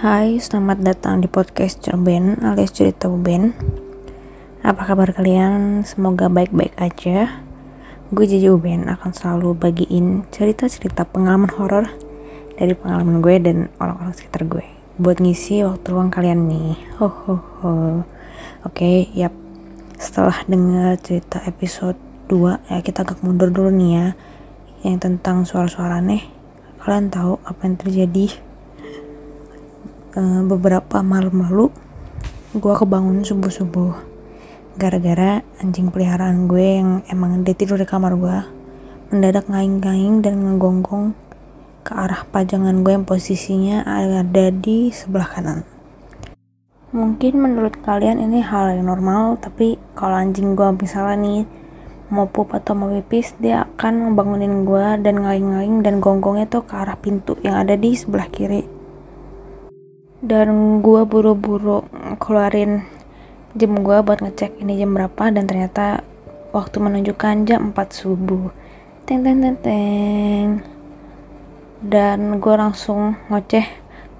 [0.00, 3.52] Hai, selamat datang di podcast Cerben alias Cerita Uben
[4.64, 5.84] Apa kabar kalian?
[5.84, 7.44] Semoga baik-baik aja.
[8.08, 11.92] Gue Jiji Uben akan selalu bagiin cerita-cerita pengalaman horor
[12.56, 14.64] dari pengalaman gue dan orang-orang sekitar gue.
[14.96, 16.80] Buat ngisi waktu luang kalian nih.
[16.96, 17.72] Ho ho ho.
[18.64, 19.36] Oke, yap.
[20.00, 22.00] Setelah dengar cerita episode
[22.32, 24.06] 2 ya kita agak mundur dulu nih ya
[24.80, 26.24] Yang tentang suara-suara aneh.
[26.80, 28.48] Kalian tahu apa yang terjadi
[30.16, 31.70] uh, beberapa malam lalu
[32.50, 33.94] gue kebangun subuh subuh
[34.74, 38.38] gara-gara anjing peliharaan gue yang emang dia tidur di kamar gue
[39.10, 41.14] mendadak ngaing-ngaing dan ngegonggong
[41.82, 45.66] ke arah pajangan gue yang posisinya ada di sebelah kanan.
[46.90, 51.42] Mungkin menurut kalian ini hal yang normal tapi kalau anjing gue misalnya nih
[52.10, 56.74] mau pup atau mau pipis dia akan ngebangunin gue dan ngaing-ngaing dan gonggongnya tuh ke
[56.74, 58.79] arah pintu yang ada di sebelah kiri
[60.20, 61.88] dan gue buru-buru
[62.20, 62.84] keluarin
[63.56, 66.04] jam gue buat ngecek ini jam berapa dan ternyata
[66.52, 68.52] waktu menunjukkan jam 4 subuh.
[69.08, 70.48] Teng teng teng teng.
[71.80, 73.64] Dan gue langsung ngoceh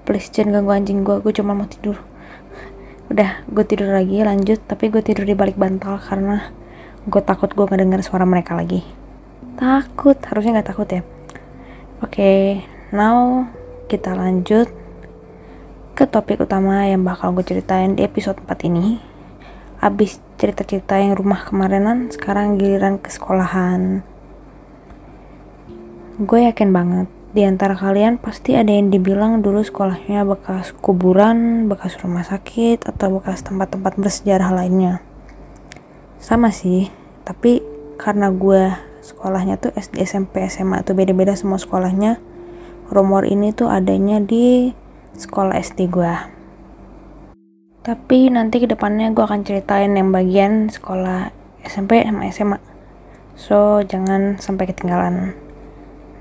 [0.01, 2.01] please jangan ganggu anjing gue gue cuma mau tidur.
[3.13, 4.57] Udah gue tidur lagi lanjut.
[4.65, 6.49] Tapi gue tidur di balik bantal karena
[7.05, 8.81] gue takut gue ngedenger suara mereka lagi.
[9.53, 11.05] Takut harusnya nggak takut ya.
[12.01, 12.45] Oke okay,
[12.89, 13.45] now
[13.85, 14.80] kita lanjut
[15.91, 18.99] ke topik utama yang bakal gue ceritain di episode 4 ini.
[19.81, 24.05] Abis cerita-cerita yang rumah kemarinan, sekarang giliran ke sekolahan.
[26.21, 31.97] Gue yakin banget, di antara kalian pasti ada yang dibilang dulu sekolahnya bekas kuburan, bekas
[31.99, 35.01] rumah sakit, atau bekas tempat-tempat bersejarah lainnya.
[36.21, 36.93] Sama sih,
[37.25, 37.65] tapi
[37.97, 38.69] karena gue
[39.01, 42.21] sekolahnya tuh SD, SMP, SMA tuh beda-beda semua sekolahnya
[42.91, 44.75] Rumor ini tuh adanya di
[45.17, 46.13] sekolah SD gue
[47.81, 51.33] tapi nanti ke depannya gue akan ceritain yang bagian sekolah
[51.65, 52.71] SMP sama SMA
[53.41, 55.33] so jangan sampai ketinggalan.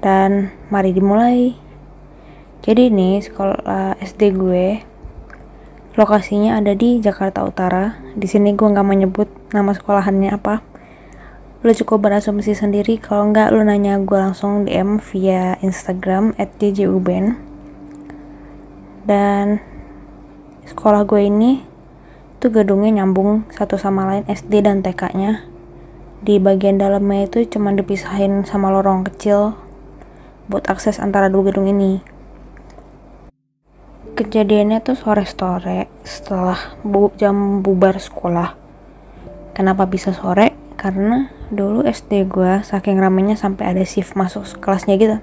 [0.01, 1.53] Dan mari dimulai.
[2.65, 4.67] Jadi ini sekolah SD gue
[5.97, 8.01] lokasinya ada di Jakarta Utara.
[8.17, 10.65] Di sini gue nggak menyebut nama sekolahannya apa.
[11.61, 12.97] Lo cukup berasumsi sendiri.
[12.97, 17.50] Kalau nggak lo nanya gue langsung DM via Instagram at jjuben
[19.05, 19.61] dan
[20.69, 21.63] sekolah gue ini
[22.41, 25.45] tuh gedungnya nyambung satu sama lain SD dan TK nya
[26.21, 29.57] di bagian dalamnya itu cuma dipisahin sama lorong kecil
[30.53, 32.05] buat akses antara dua gedung ini.
[34.21, 38.53] Kejadiannya tuh sore-sore setelah bu jam bubar sekolah.
[39.57, 40.53] Kenapa bisa sore?
[40.77, 45.17] Karena dulu SD gue saking ramenya sampai ada shift masuk kelasnya gitu.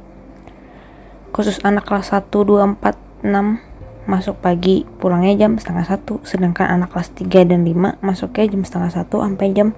[1.29, 6.95] Khusus anak kelas 1, 2, 4, 6 masuk pagi pulangnya jam setengah satu sedangkan anak
[6.95, 9.75] kelas 3 dan 5 masuknya jam setengah satu sampai jam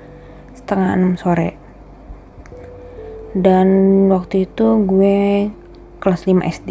[0.54, 1.58] setengah enam sore.
[3.34, 3.68] Dan
[4.10, 5.50] waktu itu gue
[6.02, 6.70] kelas 5 SD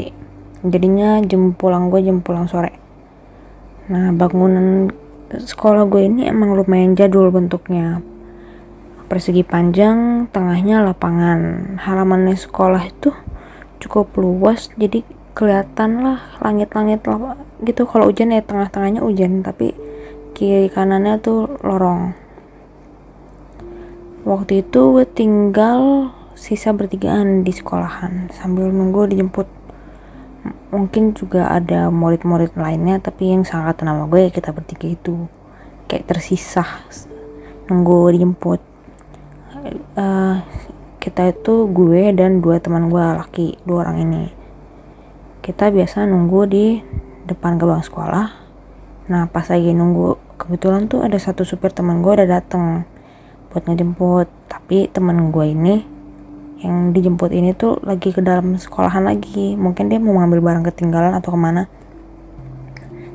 [0.67, 2.75] jadinya jam pulang gue jam pulang sore.
[3.91, 4.91] Nah bangunan
[5.31, 8.03] sekolah gue ini emang lumayan jadul bentuknya.
[9.09, 11.75] Persegi panjang tengahnya lapangan.
[11.81, 13.11] Halamannya sekolah itu
[13.81, 15.07] cukup luas jadi
[15.38, 16.99] kelihatan lah langit-langit
[17.62, 17.87] gitu.
[17.87, 19.71] Kalau hujan ya tengah-tengahnya hujan tapi
[20.34, 22.19] kiri kanannya tuh lorong.
[24.27, 29.47] Waktu itu gue tinggal sisa bertigaan di sekolahan sambil nunggu dijemput.
[30.75, 35.31] Mungkin juga ada murid-murid lainnya tapi yang sangat nama gue ya kita bertiga itu.
[35.87, 36.66] Kayak tersisa
[37.71, 38.60] nunggu dijemput.
[39.94, 40.43] Uh,
[40.98, 44.38] kita itu gue dan dua teman gue laki dua orang ini
[45.48, 46.76] kita biasa nunggu di
[47.25, 48.26] depan gerbang sekolah.
[49.09, 52.84] Nah pas lagi nunggu kebetulan tuh ada satu supir teman gue udah dateng
[53.48, 54.28] buat ngejemput.
[54.44, 55.81] Tapi teman gue ini
[56.60, 59.56] yang dijemput ini tuh lagi ke dalam sekolahan lagi.
[59.56, 61.65] Mungkin dia mau ngambil barang ketinggalan atau ke mana.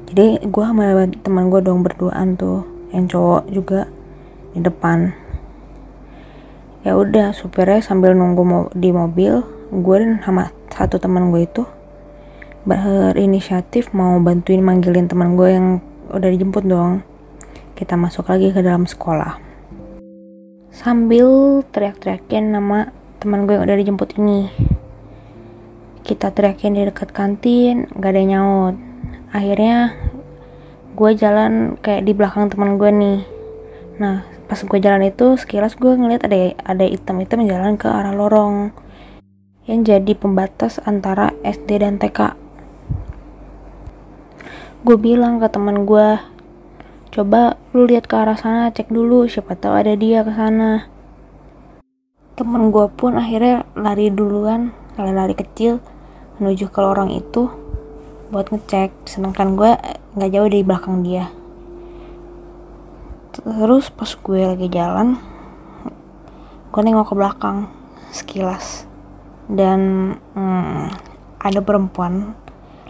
[0.09, 3.85] Jadi gue sama teman gue dong berduaan tuh yang cowok juga
[4.57, 5.13] di depan.
[6.81, 11.61] Ya udah supirnya sambil nunggu di mobil gue dan sama satu teman gue itu
[12.63, 15.67] berinisiatif mau bantuin manggilin teman gue yang
[16.11, 17.03] udah dijemput dong
[17.73, 19.35] kita masuk lagi ke dalam sekolah.
[20.71, 24.47] Sambil teriak-teriakin nama teman gue yang udah dijemput ini.
[26.05, 28.75] Kita teriakin di dekat kantin gak ada yang nyaut.
[29.33, 29.97] Akhirnya
[30.93, 33.19] gue jalan kayak di belakang teman gue nih.
[33.99, 38.69] Nah pas gue jalan itu sekilas gue ngeliat ada ada hitam-hitam jalan ke arah lorong
[39.65, 42.42] yang jadi pembatas antara SD dan TK
[44.83, 46.19] gue bilang ke teman gue
[47.15, 50.91] coba lu lihat ke arah sana cek dulu siapa tahu ada dia ke sana.
[52.35, 55.79] Temen gue pun akhirnya lari duluan lari-lari kecil
[56.35, 57.47] menuju ke lorong itu
[58.27, 59.07] buat ngecek.
[59.07, 59.71] Sedangkan gue
[60.19, 61.31] nggak jauh dari belakang dia.
[63.31, 65.15] Terus pas gue lagi jalan
[66.75, 67.71] gue nengok ke belakang
[68.11, 68.83] sekilas.
[69.47, 70.91] Dan hmm,
[71.39, 72.35] ada perempuan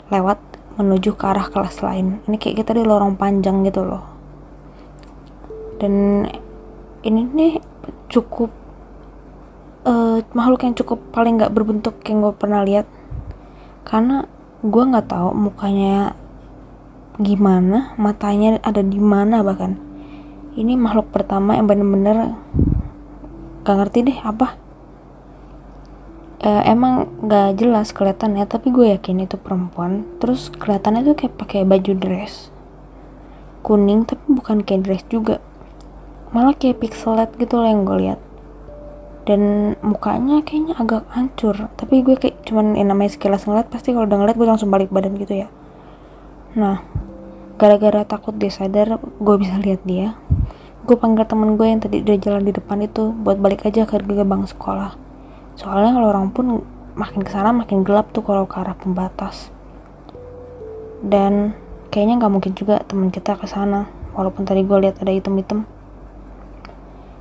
[0.09, 2.21] lewat menuju ke arah kelas lain.
[2.25, 4.03] Ini kayak kita di lorong panjang gitu loh.
[5.77, 6.25] Dan
[7.03, 7.53] ini nih
[8.09, 8.49] cukup
[9.85, 12.87] uh, makhluk yang cukup paling nggak berbentuk yang gue pernah lihat.
[13.83, 14.25] Karena
[14.63, 16.15] gue nggak tahu mukanya
[17.19, 19.77] gimana matanya ada di mana bahkan.
[20.53, 22.37] Ini makhluk pertama yang bener-bener
[23.63, 24.62] gak ngerti deh apa
[26.43, 30.03] uh, emang gak jelas kelihatannya tapi gue yakin itu perempuan.
[30.19, 32.53] Terus kelihatannya tuh kayak pakai baju dress
[33.63, 35.39] kuning tapi bukan kayak dress juga.
[36.35, 38.19] Malah kayak pixelet gitu loh yang gue lihat.
[39.23, 41.71] Dan mukanya kayaknya agak hancur.
[41.79, 44.91] Tapi gue kayak cuman yang namanya sekilas ngeliat pasti kalau udah ngeliat gue langsung balik
[44.91, 45.47] badan gitu ya.
[46.59, 46.83] Nah
[47.55, 50.19] gara-gara takut dia sadar gue bisa lihat dia.
[50.83, 54.03] Gue panggil temen gue yang tadi udah jalan di depan itu buat balik aja ke
[54.03, 55.12] gerbang sekolah
[55.53, 56.61] soalnya kalau orang pun
[56.93, 59.49] makin ke sana makin gelap tuh kalau ke arah pembatas.
[61.03, 61.57] Dan
[61.89, 65.65] kayaknya nggak mungkin juga teman kita ke sana walaupun tadi gue lihat ada item-item.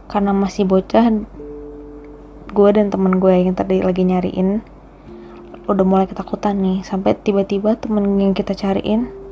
[0.06, 1.08] Karena masih bocah
[2.52, 4.60] gue dan temen gue yang tadi lagi nyariin
[5.66, 6.84] udah mulai ketakutan nih.
[6.84, 9.22] Sampai tiba-tiba temen yang kita cariin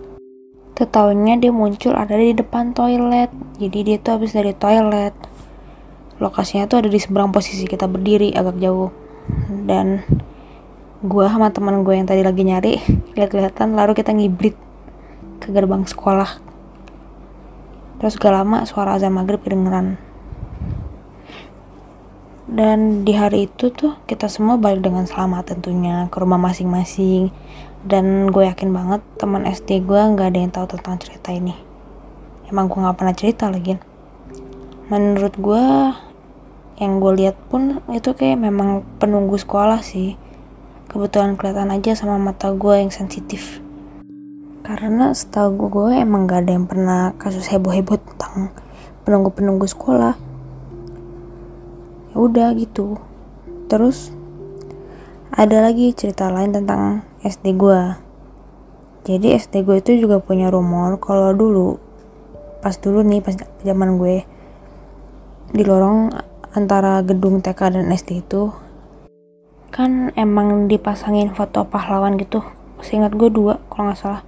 [0.81, 3.29] Tetahunya dia muncul ada di depan toilet.
[3.61, 5.13] Jadi dia tuh habis dari toilet
[6.21, 8.93] lokasinya tuh ada di seberang posisi kita berdiri agak jauh.
[9.65, 10.05] Dan
[11.01, 12.77] gue sama teman gue yang tadi lagi nyari
[13.17, 14.55] lihat-lihatan lalu kita ngibrit
[15.41, 16.39] ke gerbang sekolah.
[18.01, 19.97] Terus gak lama suara azan maghrib kedengeran.
[22.51, 27.31] Dan di hari itu tuh kita semua balik dengan selamat tentunya ke rumah masing-masing.
[27.81, 31.57] Dan gue yakin banget teman SD gue nggak ada yang tahu tentang cerita ini.
[32.51, 33.79] Emang gue nggak pernah cerita lagi.
[34.91, 35.65] Menurut gue
[36.81, 40.17] yang gue lihat pun itu kayak memang penunggu sekolah sih.
[40.89, 43.61] Kebetulan kelihatan aja sama mata gue yang sensitif.
[44.65, 48.51] Karena setahu gue emang gak ada yang pernah kasus heboh-heboh tentang
[49.05, 50.17] penunggu-penunggu sekolah.
[52.11, 52.97] Ya udah gitu.
[53.69, 54.11] Terus
[55.31, 58.11] ada lagi cerita lain tentang SD gue
[59.01, 61.81] jadi SD gue itu juga punya rumor kalau dulu
[62.61, 63.33] pas dulu nih pas
[63.65, 64.27] zaman gue
[65.57, 66.13] di lorong
[66.51, 68.51] antara gedung TK dan SD itu
[69.71, 72.43] kan emang dipasangin foto pahlawan gitu.
[72.83, 74.23] Seingat gue dua kalau nggak salah.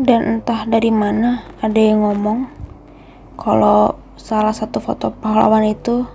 [0.00, 2.48] Dan entah dari mana ada yang ngomong
[3.36, 6.08] kalau salah satu foto pahlawan itu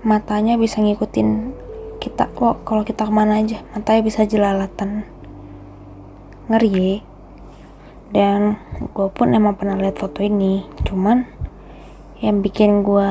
[0.00, 1.52] matanya bisa ngikutin
[2.00, 2.32] kita.
[2.40, 5.04] Oh, kalau kita ke mana aja matanya bisa jelalatan.
[6.48, 6.96] Ngeri ya.
[8.12, 8.56] Dan
[8.92, 10.64] gue pun emang pernah lihat foto ini.
[10.84, 11.28] Cuman
[12.24, 13.08] yang bikin gue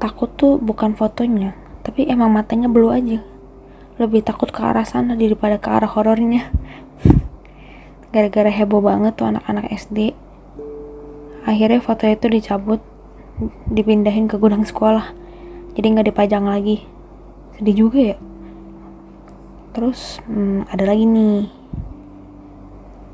[0.00, 1.52] takut tuh bukan fotonya
[1.84, 3.20] tapi emang matanya blue aja.
[4.00, 6.48] Lebih takut ke arah sana daripada ke arah horornya.
[8.12, 10.16] Gara-gara heboh banget tuh anak-anak SD
[11.40, 12.84] akhirnya foto itu dicabut
[13.68, 15.12] dipindahin ke gudang sekolah.
[15.76, 16.84] Jadi nggak dipajang lagi.
[17.56, 18.16] Sedih juga ya.
[19.72, 21.48] Terus hmm, ada lagi nih.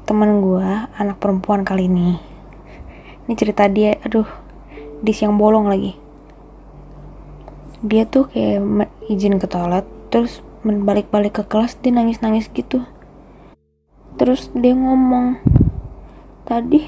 [0.07, 0.69] Temen gue
[1.01, 2.19] anak perempuan kali ini.
[3.27, 4.27] Ini cerita dia aduh
[5.03, 6.06] di siang bolong lagi
[7.87, 12.83] dia tuh kayak izin ke toilet terus balik-balik ke kelas dia nangis-nangis gitu.
[14.19, 15.39] Terus dia ngomong
[16.47, 16.87] tadi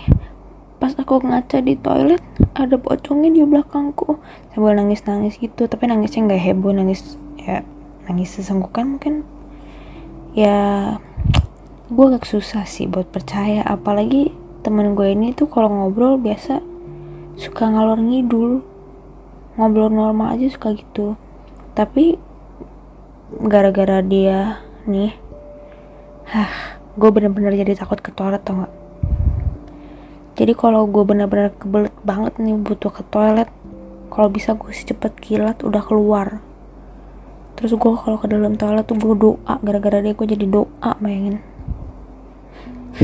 [0.79, 2.23] pas aku ngaca di toilet
[2.55, 4.19] ada pocongnya di belakangku.
[4.55, 7.63] Sambil nangis-nangis gitu tapi nangisnya nggak heboh nangis ya
[8.11, 9.23] nangis sesenggukan mungkin.
[10.35, 10.99] Ya
[11.89, 16.61] gue agak susah sih buat percaya apalagi temen gue ini tuh kalau ngobrol biasa
[17.39, 18.61] suka ngalor ngidul
[19.59, 21.19] ngobrol normal aja suka gitu.
[21.75, 22.17] Tapi
[23.43, 25.13] gara-gara dia nih
[26.33, 28.73] hah gue bener-bener jadi takut ke toilet tau gak
[30.39, 33.51] jadi kalau gue bener-bener kebelet banget nih butuh ke toilet
[34.09, 36.39] kalau bisa gue cepet kilat udah keluar.
[37.59, 41.43] Terus gue kalau ke dalam toilet tuh gue doa gara-gara dia gue jadi doa bayangin.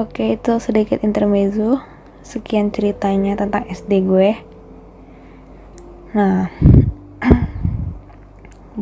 [0.00, 1.84] Oke itu sedikit intermezzo
[2.24, 4.51] sekian ceritanya tentang SD gue
[6.12, 6.52] nah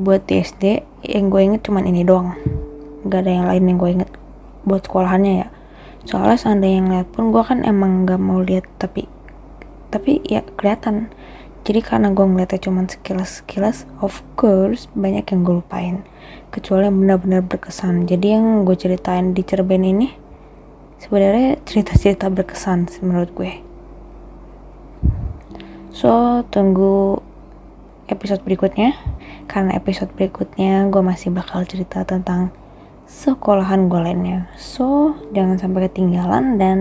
[0.05, 2.35] buat di SD yang gue inget cuman ini doang.
[3.07, 4.11] Gak ada yang lain yang gue inget
[4.67, 5.49] buat sekolahannya ya.
[6.05, 9.07] Soalnya seandainya yang lihat pun gue kan emang gak mau lihat tapi
[9.95, 11.11] tapi ya kelihatan.
[11.63, 16.03] Jadi karena gue ngeliatnya cuma sekilas-sekilas of course banyak yang gue lupain.
[16.51, 18.11] Kecuali yang benar-benar berkesan.
[18.11, 20.11] Jadi yang gue ceritain di cerben ini
[20.99, 23.70] sebenarnya cerita-cerita berkesan menurut gue
[25.90, 27.20] so tunggu
[28.11, 28.94] episode berikutnya
[29.47, 32.54] karena episode berikutnya gue masih bakal cerita tentang
[33.11, 36.78] sekolahan gue lainnya so jangan sampai ketinggalan dan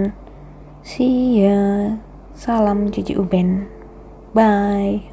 [0.85, 1.97] see ya
[2.39, 3.67] Salam Cici Uben.
[4.31, 5.11] Bye.